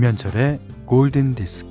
[0.00, 1.68] 김현철의 골든 디스크.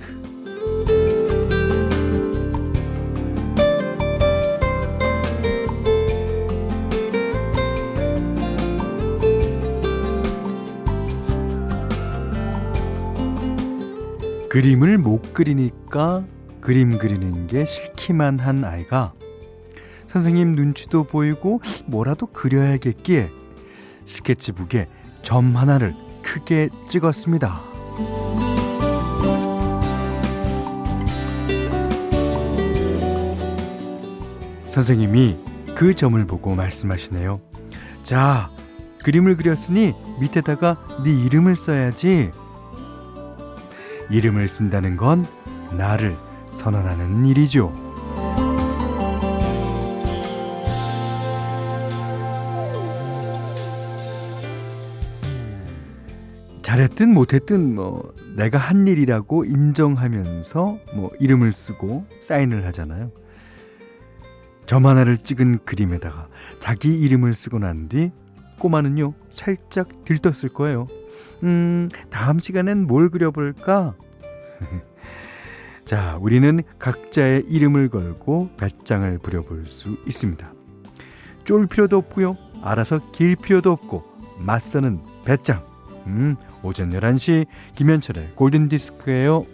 [14.48, 16.23] 그림을 못 그리니까
[16.61, 19.14] 그림 그리는 게 싫기만 한 아이가
[20.06, 23.32] 선생님 눈치도 보이고 뭐라도 그려야겠기에
[24.06, 24.87] 스케치북에
[25.23, 27.68] 점 하나를 크게 찍었습니다.
[34.69, 35.38] 선생님이
[35.75, 37.41] 그 점을 보고 말씀하시네요.
[38.03, 38.49] 자,
[39.03, 42.31] 그림을 그렸으니 밑에다가 네 이름을 써야지.
[44.09, 45.25] 이름을 쓴다는 건
[45.72, 46.16] 나를
[46.52, 47.89] 선언하는 일이죠.
[56.70, 63.12] 잘했든 못했든 뭐 내가 한 일이라고 인정하면서 뭐 이름을 쓰고 사인을 하잖아요.
[64.67, 66.28] 점 하나를 찍은 그림에다가
[66.59, 68.12] 자기 이름을 쓰고 난 뒤
[68.59, 70.86] 꼬마는요 살짝 들떴을 거예요.
[71.42, 73.95] 음, 다음 시간엔 뭘 그려볼까?
[75.86, 80.53] 자, 우리는 각자의 이름을 걸고 배짱을 부려볼 수 있습니다.
[81.45, 82.38] 쫄 필요도 없고요.
[82.62, 84.03] 알아서 길 필요도 없고
[84.38, 85.69] 맞서는 배짱.
[86.10, 89.46] 음, 오전 11시 김현철의 골든디스크예요.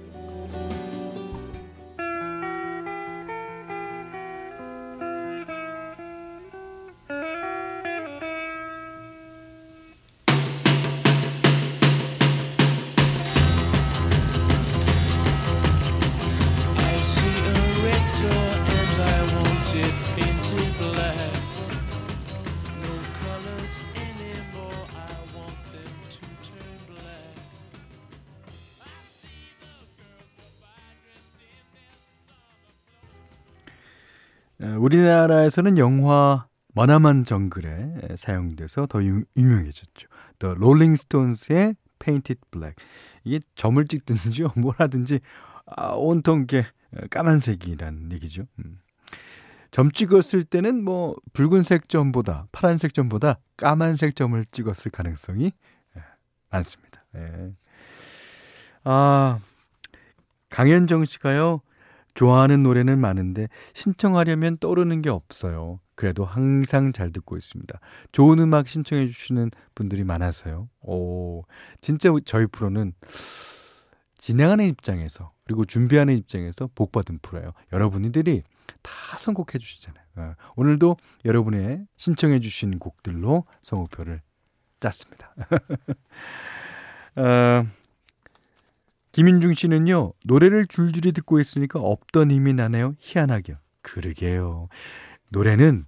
[34.79, 40.07] 우리나라에서는 영화 머나만 정글에 사용돼서 더 유, 명해졌죠
[40.39, 42.75] The Rolling Stones의 Painted Black.
[43.23, 45.19] 이게 점을 찍든지 뭘 하든지
[45.65, 46.65] 아, 온통 게
[47.09, 48.43] 까만색이란 얘기죠.
[48.59, 48.79] 음.
[49.71, 55.51] 점 찍었을 때는 뭐 붉은색 점보다 파란색 점보다 까만색 점을 찍었을 가능성이
[56.49, 57.03] 많습니다.
[57.15, 57.51] 예.
[58.85, 59.37] 아
[60.49, 61.61] 강현정 씨가요.
[62.15, 65.79] 좋아하는 노래는 많은데 신청하려면 떠오르는 게 없어요.
[65.95, 67.79] 그래도 항상 잘 듣고 있습니다.
[68.11, 70.69] 좋은 음악 신청해 주시는 분들이 많아서요.
[70.81, 71.43] 오,
[71.81, 72.93] 진짜 저희 프로는
[74.17, 77.51] 진행하는 입장에서 그리고 준비하는 입장에서 복 받은 프로예요.
[77.71, 78.43] 여러분들이
[78.81, 80.03] 다 선곡해 주시잖아요.
[80.17, 84.21] 어, 오늘도 여러분의 신청해 주신 곡들로 선곡표를
[84.79, 85.35] 짰습니다.
[87.17, 87.65] 어,
[89.15, 92.95] 김인중 씨는요, 노래를 줄줄이 듣고 있으니까 없던 힘이 나네요.
[92.99, 93.55] 희한하게요.
[93.81, 94.67] 그러게요.
[95.29, 95.85] 노래는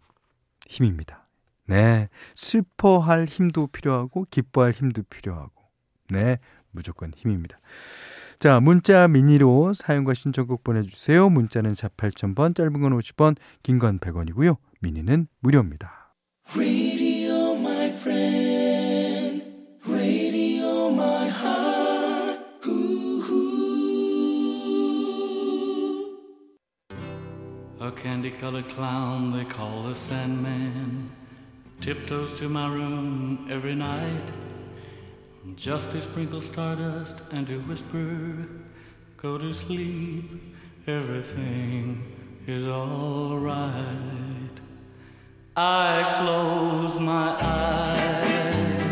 [0.65, 1.25] 힘입니다.
[1.65, 2.07] 네.
[2.35, 5.51] 슬퍼할 힘도 필요하고, 기뻐할 힘도 필요하고.
[6.09, 6.37] 네.
[6.71, 7.57] 무조건 힘입니다.
[8.39, 11.29] 자, 문자 미니로 사용과 신청곡 보내주세요.
[11.29, 14.55] 문자는 4 8000번, 짧은 건 50원, 긴 건 100원이고요.
[14.79, 16.13] 미니는 무료입니다.
[27.87, 31.09] A candy colored clown they call the Sandman
[31.79, 34.29] tiptoes to my room every night
[35.55, 38.45] just to sprinkle stardust and to whisper,
[39.15, 40.53] Go to sleep,
[40.85, 42.13] everything
[42.45, 44.59] is alright.
[45.55, 48.86] I close my eyes.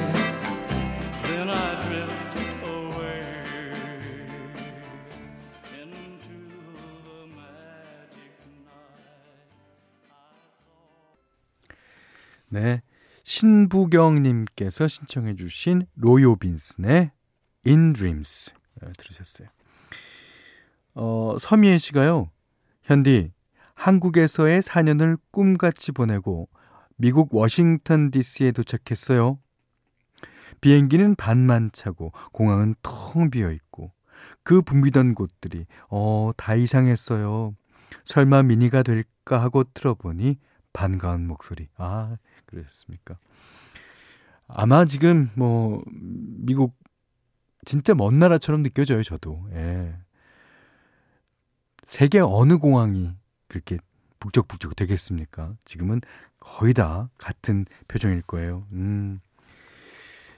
[12.55, 12.81] 네.
[13.25, 17.11] 신부경님께서 신청해주신 로요빈슨의
[17.67, 19.49] In Dreams 네, 들으셨어요.
[20.93, 22.31] 어, 서미애 씨가요,
[22.84, 23.34] 현디,
[23.73, 26.47] 한국에서의 4년을 꿈같이 보내고
[26.96, 29.37] 미국 워싱턴 DC에 도착했어요.
[30.61, 33.91] 비행기는 반만 차고 공항은 텅 비어 있고
[34.43, 37.53] 그 붐비던 곳들이 어, 다 이상했어요.
[38.05, 40.37] 설마 미니가 될까 하고 틀어보니
[40.75, 41.69] 반가운 목소리.
[41.78, 43.18] 아, 그러셨습니까?
[44.47, 46.76] 아마 지금 뭐 미국
[47.66, 49.47] 진짜 먼 나라처럼 느껴져요, 저도.
[49.53, 49.96] 예.
[51.90, 53.12] 세계 어느 공항이
[53.47, 53.78] 그렇게
[54.20, 55.56] 북적북적 되겠습니까?
[55.66, 56.02] 지금은
[56.40, 58.68] 거의 다 같은 표정일 거예요.
[58.72, 59.20] 음.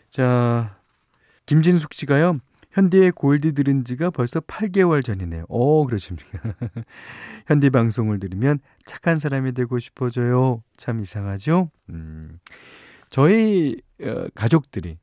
[0.09, 0.77] 자,
[1.45, 2.39] 김진숙 씨가요.
[2.77, 5.45] 현디의 골디 들은 지가 벌써 8개월 전이네요.
[5.49, 6.39] 오, 그러십니까?
[7.47, 10.63] 현디 방송을 들으면 착한 사람이 되고 싶어져요.
[10.77, 11.71] 참 이상하죠?
[11.89, 12.39] 음,
[13.09, 14.99] 저희 어, 가족들이,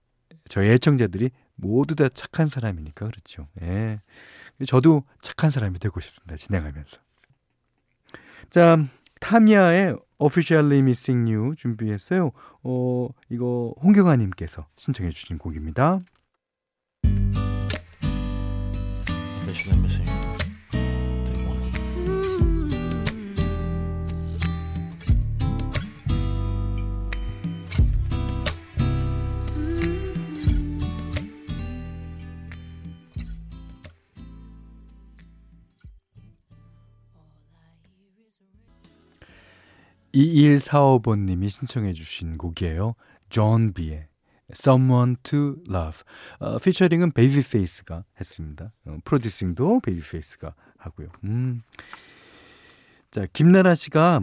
[0.49, 3.49] 저희 애청자들이 모두 다 착한 사람이니까 그렇죠.
[3.62, 4.00] 예.
[4.69, 6.37] 저도 착한 사람이 되고 싶습니다.
[6.37, 6.99] 진행하면서.
[8.50, 8.85] 자,
[9.19, 12.31] 타미야의 Officially Missing You 준비했어요.
[12.62, 16.03] 어, 이거 홍경아님께서 신청해 주신 곡입니다.
[19.55, 20.35] Officially Missing You.
[40.15, 42.97] (2145번님이) 신청해 주신 곡이에요
[43.31, 44.09] 존 비의
[44.52, 46.02] Someone to Love.
[46.38, 48.73] 어, 피처링은 베이비페이스가 했습니다.
[48.87, 51.08] 어, 프로듀싱도 베이비페이스가 하고요.
[51.25, 51.62] 음.
[53.11, 54.23] 자 김나라 씨가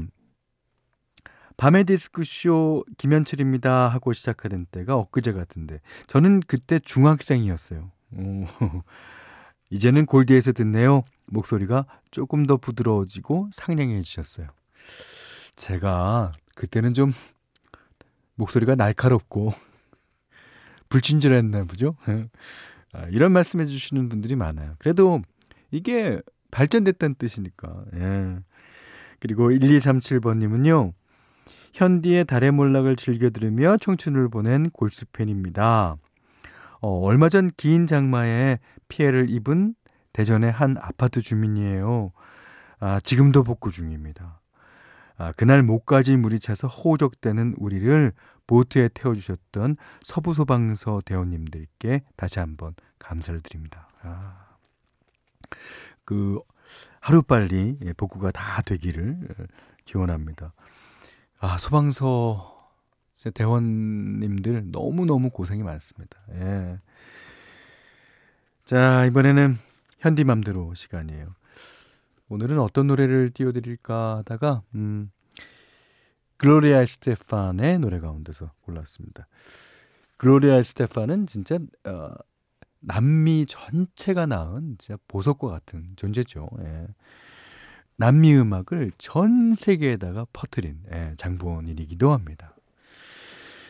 [1.58, 7.92] 밤의 디스크쇼 김현철입니다 하고 시작하던 때가 엊그제 같은데 저는 그때 중학생이었어요.
[8.14, 8.46] 오,
[9.70, 11.04] 이제는 골디에서 듣네요.
[11.28, 14.48] 목소리가 조금 더 부드러워지고 상냥해지셨어요.
[15.56, 17.14] 제가 그때는 좀
[18.36, 19.54] 목소리가 날카롭고
[20.92, 21.96] 불친절했나 보죠.
[22.94, 24.76] 아, 이런 말씀해 주시는 분들이 많아요.
[24.78, 25.22] 그래도
[25.72, 26.22] 이게
[26.52, 27.86] 발전됐다는 뜻이니까.
[27.96, 28.38] 예.
[29.20, 30.94] 그리고 1237번님은요.
[31.74, 35.96] 현디의 달의 몰락을 즐겨 들으며 청춘을 보낸 골수팬입니다.
[36.82, 38.60] 어, 얼마 전 긴 장마에
[38.90, 39.76] 피해를 입은
[40.12, 42.12] 대전의 한 아파트 주민이에요.
[42.82, 44.42] 아, 지금도 복구 중입니다.
[45.18, 48.12] 아, 그날 목까지 물이 차서 호적되는 우리를
[48.52, 53.88] 보트에 태워주셨던 서부소방서 대원님들께 다시 한번 감사를 드립니다.
[54.02, 54.58] 아,
[56.04, 56.38] 그
[57.00, 59.46] 하루빨리 예, 복구가 다 되기를 예,
[59.86, 60.52] 기원합니다.
[61.40, 62.70] 아, 소방서
[63.34, 66.20] 대원님들 너무너무 고생이 많습니다.
[66.34, 66.82] 예.
[68.66, 69.58] 자, 이번에는
[70.00, 71.34] 현디맘대로 시간이에요.
[72.28, 75.10] 오늘은 어떤 노래를 띄워드릴까 하다가 음,
[76.42, 79.28] 글로리아 에스테판의 노래 가운데서 골랐습니다.
[80.18, 82.16] 글로리아 에스테판은 진짜 어,
[82.80, 86.50] 남미 전체가 낳은 진짜 보석과 같은 존재죠.
[86.64, 86.88] 예.
[87.96, 92.50] 남미 음악을 전 세계에다가 퍼뜨린 예, 장본인이기도 합니다.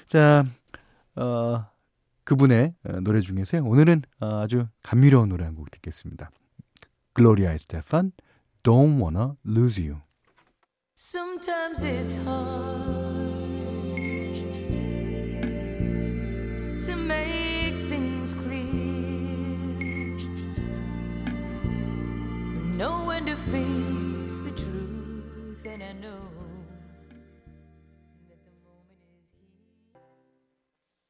[0.06, 0.46] 자,
[1.18, 1.66] 어,
[2.24, 3.66] 그분의 어, 노래 중에서요.
[3.66, 6.32] 오늘은 아주 감미로운 노래 한 곡 듣겠습니다.
[7.12, 8.14] 글로리아 스테판
[8.64, 10.00] Don't wanna lose you.
[11.04, 12.86] Sometimes it's hard
[16.84, 19.58] to make things clear.
[22.78, 26.22] Know when to face the truth, and I know.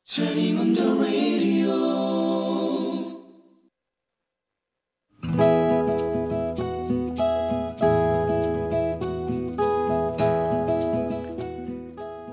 [0.06, 1.31] Turning on the radio.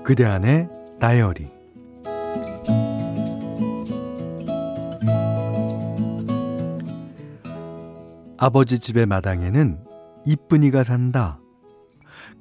[0.09, 0.67] 그대 안의
[0.99, 1.47] 다이어리
[8.39, 9.77] 아버지 집의 마당에는
[10.25, 11.39] 이쁜이가 산다.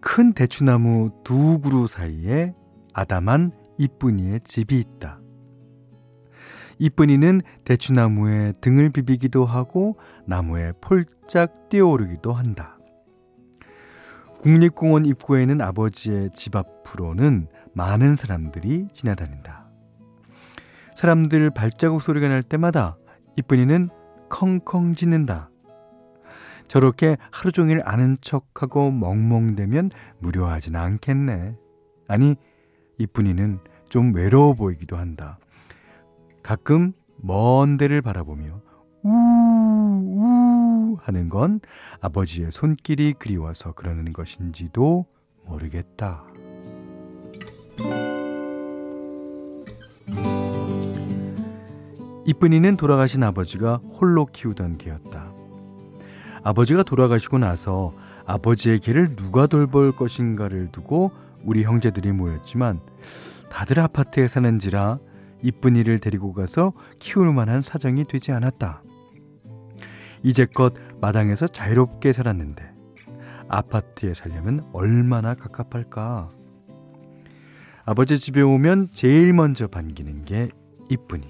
[0.00, 2.54] 큰 대추나무 두 그루 사이에
[2.94, 5.20] 아담한 이쁜이의 집이 있다.
[6.78, 12.78] 이쁜이는 대추나무에 등을 비비기도 하고 나무에 폴짝 뛰어오르기도 한다.
[14.40, 19.68] 국립공원 입구에는 아버지의 집 앞으로는 많은 사람들이 지나다닌다.
[20.96, 22.96] 사람들 발자국 소리가 날 때마다
[23.36, 23.88] 이쁜이는
[24.30, 25.50] 컹컹 짖는다.
[26.66, 31.56] 저렇게 하루 종일 아는 척하고 멍멍대면 무료하진 않겠네.
[32.08, 32.36] 아니,
[32.98, 35.38] 이쁜이는 좀 외로워 보이기도 한다.
[36.42, 38.60] 가끔 먼 데를 바라보며
[39.02, 41.60] 우우 하는 건
[42.00, 45.06] 아버지의 손길이 그리워서 그러는 것인지도
[45.46, 46.27] 모르겠다.
[52.26, 55.32] 이쁜이는 돌아가신 아버지가 홀로 키우던 개였다.
[56.42, 57.94] 아버지가 돌아가시고 나서
[58.26, 61.10] 아버지의 개를 누가 돌볼 것인가를 두고
[61.44, 62.80] 우리 형제들이 모였지만
[63.50, 64.98] 다들 아파트에 사는지라
[65.42, 68.82] 이쁜이를 데리고 가서 키울 만한 사정이 되지 않았다.
[70.22, 72.70] 이제껏 마당에서 자유롭게 살았는데
[73.48, 76.28] 아파트에 살려면 얼마나 갑갑할까.
[77.90, 80.50] 아버지 집에 오면 제일 먼저 반기는 게
[80.90, 81.26] 이쁜이.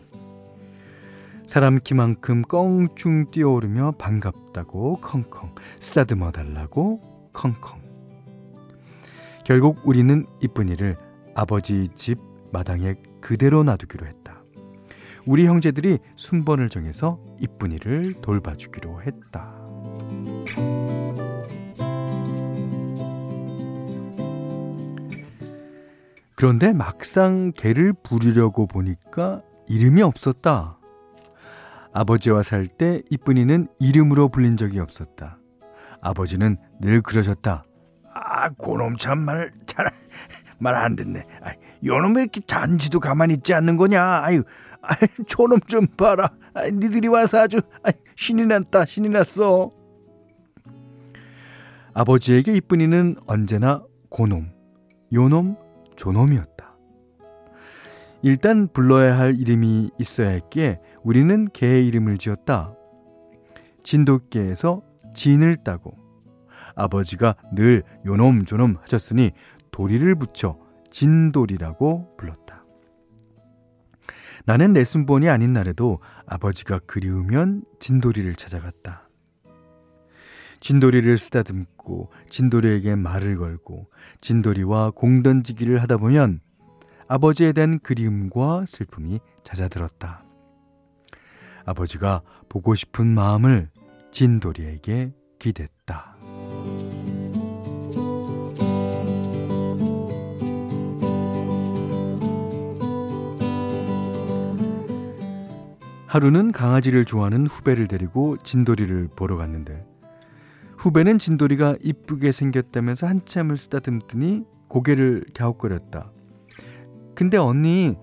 [1.47, 7.81] 사람 키만큼 껑충 뛰어오르며 반갑다고 컹컹 쓰다듬어 달라고 컹컹
[9.45, 10.97] 결국 우리는 이쁜이를
[11.37, 12.19] 아버지 집
[12.51, 14.43] 마당에 그대로 놔두기로 했다.
[15.27, 19.58] 우리 형제들이 순번을 정해서 이쁜이를 돌봐주기로 했다.
[26.39, 30.79] 그런데 막상 개를 부르려고 보니까 이름이 없었다.
[31.93, 35.41] 아버지와 살 때 이쁜이는 이름으로 불린 적이 없었다.
[36.01, 37.65] 아버지는 늘 그러셨다.
[38.15, 39.87] 아, 고놈 참 말, 잘,
[40.61, 41.25] 말 안 듣네.
[41.43, 41.55] 아,
[41.85, 44.01] 요놈 왜 이렇게 잔지도 가만히 있지 않는 거냐?
[44.23, 44.45] 아유,
[44.81, 46.31] 아이, 저놈 좀 봐라.
[46.55, 49.71] 아이, 니들이 와서 아주 아이, 신이 났다, 신이 났어.
[51.95, 54.53] 아버지에게 이쁜이는 언제나 고놈,
[55.13, 55.57] 요놈,
[55.99, 56.77] 조놈이었다.
[58.23, 62.73] 일단 불러야 할 이름이 있어야 했기에 우리는 개의 이름을 지었다.
[63.83, 64.83] 진돗개에서
[65.15, 65.97] 진을 따고
[66.75, 69.33] 아버지가 늘 요놈 조놈 하셨으니
[69.71, 70.59] 도리를 붙여
[70.91, 72.65] 진돌이라고 불렀다.
[74.47, 79.08] 나는 내 순번이 아닌 날에도 아버지가 그리우면 진돌이를 찾아갔다.
[80.61, 83.89] 진돌이를 쓰다듬고 진돌이에게 말을 걸고
[84.21, 86.41] 진돌이와 공 던지기를 하다 보면
[87.07, 90.25] 아버지에 대한 그리움과 슬픔이 잦아들었다.
[91.65, 93.71] 아버지가 보고 싶은 마음을
[94.13, 96.17] 진돌이에게 기댔다.
[106.07, 109.88] 하루는 강아지를 좋아하는 후배를 데리고 진돌이를 보러 갔는데
[110.79, 116.13] 후배는 진돌이가 이쁘게 생겼다면서 한참을 쓰다듬더니 고개를 갸웃거렸다.
[117.15, 117.97] 근데 언니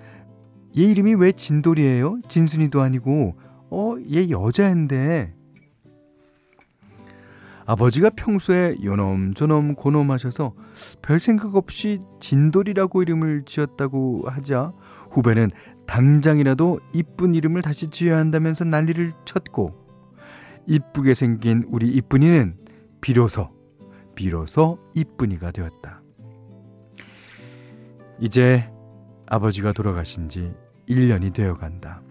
[0.77, 2.19] 얘 이름이 왜 진돌이에요?
[2.27, 3.35] 진순이도 아니고
[3.69, 5.33] 어 얘 여자인데
[7.65, 10.53] 아버지가 평소에 요놈 저놈 고놈 하셔서
[11.01, 14.73] 별 생각 없이 진돌이라고 이름을 지었다고 하자
[15.11, 15.49] 후배는
[15.87, 19.85] 당장이라도 이쁜 이름을 다시 지어야 한다면서 난리를 쳤고
[20.67, 22.64] 이쁘게 생긴 우리 이쁜이는
[23.05, 23.51] 비로소
[24.15, 26.01] 비로소 이쁜이가 되었다.
[28.19, 28.67] 이제
[29.27, 30.55] 아버지가 돌아가신 지
[30.89, 32.01] 1년이 되어 간다.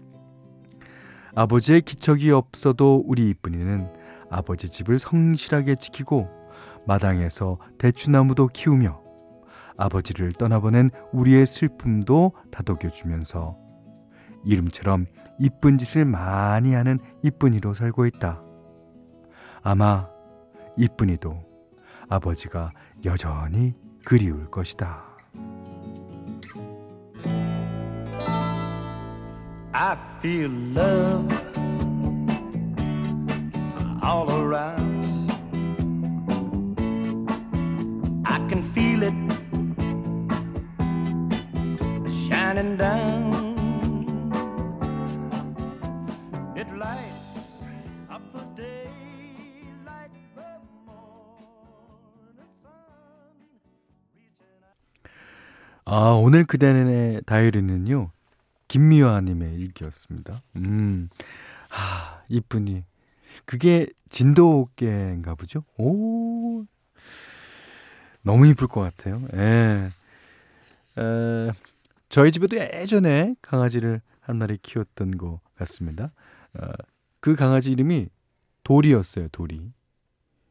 [1.35, 3.91] 아버지의 기척이 없어도 우리 이쁜이는
[4.29, 6.29] 아버지 집을 성실하게 지키고
[6.87, 9.01] 마당에서 대추나무도 키우며
[9.75, 13.57] 아버지를 떠나보낸 우리의 슬픔도 다독여주면서
[14.45, 15.07] 이름처럼
[15.39, 18.41] 이쁜 짓을 많이 하는 이쁜이로 살고 있다.
[19.61, 20.14] 아마
[20.77, 21.37] 이쁜이도
[22.09, 22.71] 아버지가
[23.05, 25.03] 여전히 그리울 것이다.
[29.73, 31.27] I feel love
[34.03, 35.05] all around.
[38.23, 39.13] I can feel it
[42.27, 43.24] shining down.
[55.85, 58.11] 아, 오늘 그대의 다이어리는요.
[58.67, 60.41] 김미화님의 일기였습니다.
[60.55, 61.09] 음,
[61.69, 62.83] 아, 이쁜이.
[63.45, 65.63] 그게 진돗개인가 보죠?
[65.77, 66.65] 오,
[68.23, 69.21] 너무 이쁠 것 같아요.
[69.35, 69.89] 예.
[70.97, 71.51] 에,
[72.09, 76.11] 저희 집에도 예전에 강아지를 한 마리 키웠던 것 같습니다.
[76.55, 76.65] 어,
[77.19, 78.09] 그 강아지 이름이
[78.63, 79.71] 돌이었어요, 돌이.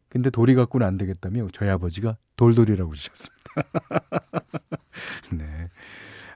[0.09, 3.34] 근데 돌이 갖고는 안 되겠다며 저희 아버지가 돌돌이라고 주셨습니다.
[5.33, 5.69] 네.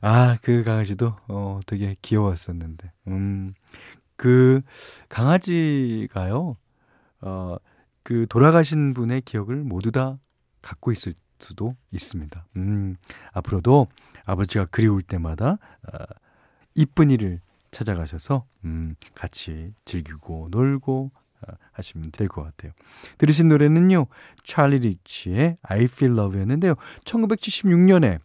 [0.00, 2.92] 아, 그 강아지도 어 되게 귀여웠었는데.
[3.08, 3.54] 음.
[4.18, 4.60] 그
[5.08, 6.56] 강아지가요.
[7.20, 7.56] 어,
[8.02, 10.18] 그 돌아가신 분의 기억을 모두 다
[10.60, 12.46] 갖고 있을 수도 있습니다.
[12.56, 12.96] 음,
[13.32, 13.86] 앞으로도
[14.24, 15.58] 아버지가 그리울 때마다
[15.92, 16.04] 어,
[16.74, 21.27] 이쁜 이를 찾아가셔서 음, 같이 즐기고 놀고 어,
[21.72, 22.72] 하시면 될 것 같아요.
[23.18, 24.06] 들으신 노래는요.
[24.44, 26.74] 찰리 리치의 I Feel Love였는데요.
[27.04, 28.18] 1976년에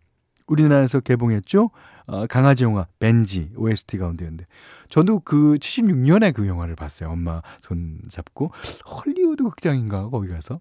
[0.48, 1.70] 우리나라에서 개봉했죠.
[2.08, 4.46] 어, 강아지 영화 벤지 OST 가운데였는데
[4.89, 7.10] 저도 그 76년에 그 영화를 봤어요.
[7.10, 8.51] 엄마 손 잡고
[8.86, 10.60] 헐리우드 극장인가 거기 가서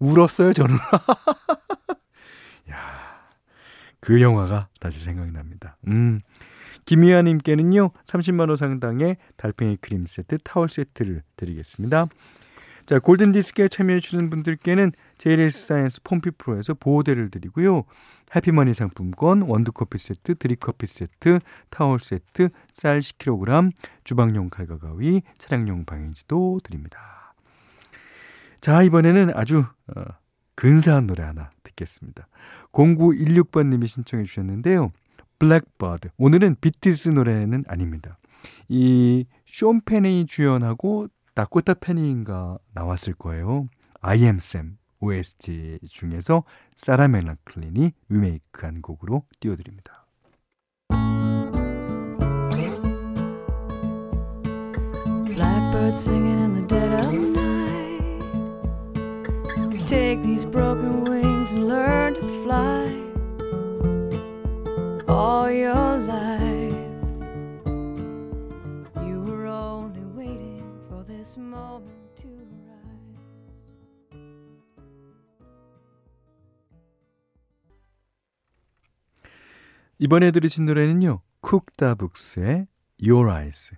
[0.00, 0.52] 울었어요.
[0.52, 0.76] 저는.
[2.70, 2.76] 야,
[4.00, 5.76] 그 영화가 다시 생각납니다.
[5.86, 6.20] 음.
[6.84, 12.06] 김희아님께는요, 30만원 상당의 달팽이 크림 세트, 타월 세트를 드리겠습니다.
[12.86, 17.84] 자, 골든디스크에 참여해주시는 분들께는 JLS 사이언스 폼피 프로에서 보호대를 드리고요.
[18.34, 23.72] 해피머니 상품권, 원두커피 세트, 드립커피 세트, 타월 세트, 쌀 10kg,
[24.04, 27.34] 주방용 칼과 가위, 차량용 방향제도 드립니다.
[28.60, 30.04] 자, 이번에는 아주 어,
[30.54, 32.26] 근사한 노래 하나 듣겠습니다.
[32.72, 34.92] 0916번님이 신청해 주셨는데요.
[35.38, 36.10] Blackbird.
[36.18, 38.18] 오늘은 비틀스 노래는 아닙니다.
[38.68, 43.68] 이 쇼 페니 주연하고 다코타 페니인가 나왔을 거예요.
[44.00, 46.44] I am Sam OST 중에서
[46.76, 50.06] 사라 멜라클린이 리메이크한 곡으로 띄워드립니다.
[55.24, 58.22] Blackbird singing in the dead of night.
[59.88, 63.07] Take these broken wings and learn to fly.
[79.98, 81.20] 이번에 들으신 노래는요.
[81.40, 82.68] 쿡다북스의
[83.02, 83.74] Your Eyes.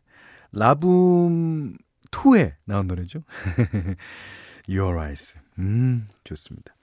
[0.53, 1.79] 라붐
[2.11, 3.23] 2에 나온 노래죠.
[4.69, 5.39] Your Eyes.
[5.59, 6.75] 음, 좋습니다.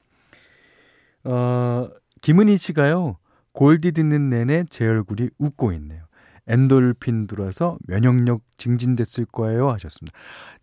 [1.23, 1.89] 어,
[2.21, 3.19] 김은희 씨가요.
[3.57, 6.03] 골디 듣는 내내 제 얼굴이 웃고 있네요.
[6.45, 10.15] 엔돌핀 들어와서 면역력 증진됐을 거예요 하셨습니다.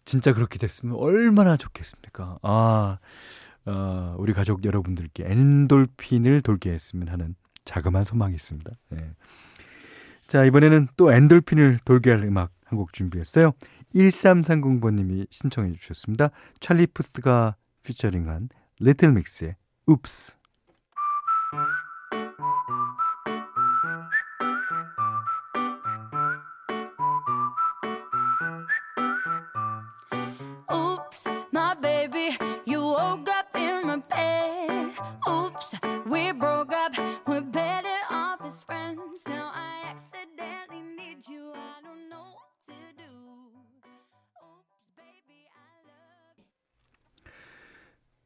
[0.05, 2.39] 진짜 그렇게 됐으면 얼마나 좋겠습니까?
[2.43, 2.99] 아,
[3.67, 7.35] 어, 우리 가족 여러분들께 엔돌핀을 돌게 했으면 하는
[7.65, 8.71] 자그마한 소망이 있습니다.
[8.91, 9.11] 네.
[10.29, 13.55] 자, 이번에는 또 엔돌핀을 돌게 할 음악 한 곡 준비했어요.
[13.95, 16.31] 1330번님이 신청해 주셨습니다.
[16.61, 19.57] 찰리 푸스가 피처링한 리틀 믹스의
[19.89, 20.37] Oops.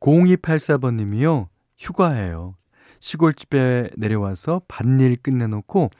[0.09, 1.49] 0284번님이요.
[1.79, 2.55] 휴가해요.
[3.01, 5.90] 시골집에 내려와서 밭일 끝내놓고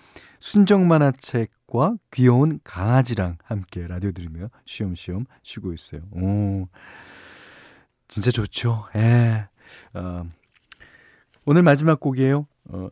[0.41, 6.01] 순정 만화책과 귀여운 강아지랑 함께 라디오 들으며 쉬엄쉬엄 쉬고 있어요.
[6.13, 6.67] 오,
[8.09, 8.87] 진짜 좋죠.
[8.97, 9.49] 예.
[9.95, 10.25] 어,
[11.45, 12.47] 오늘 마지막 곡이에요.
[12.71, 12.89] 어,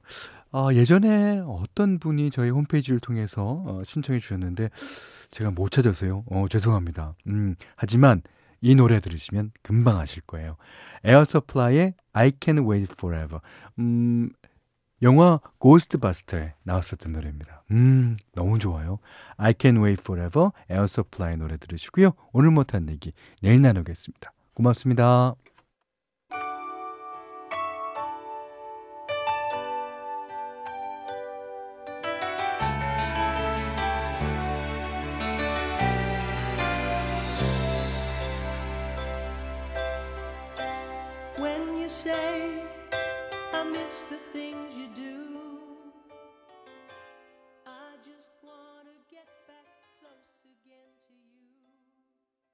[0.52, 4.70] 아, 예전에 어떤 분이 저희 홈페이지를 통해서 어, 신청해 주셨는데
[5.30, 6.24] 제가 못 찾아서요.
[6.26, 7.14] 어, 죄송합니다.
[7.26, 8.22] 음, 하지만
[8.66, 10.56] 이 노래 들으시면 금방 아실 거예요.
[11.04, 13.38] 에어 서플라이의 I Can Wait Forever.
[13.78, 14.30] 음,
[15.02, 17.62] 영화 고스트바스터에 나왔었던 노래입니다.
[17.70, 18.98] 음, 너무 좋아요.
[19.36, 22.14] I Can Wait Forever, 에어 서플라이 노래 들으시고요.
[22.32, 24.32] 오늘 못한 얘기 내일 나누겠습니다.
[24.54, 25.36] 고맙습니다.